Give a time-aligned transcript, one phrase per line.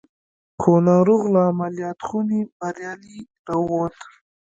[0.61, 3.17] خو ناروغ له عمليات خونې بريالي
[3.47, 3.97] را ووت.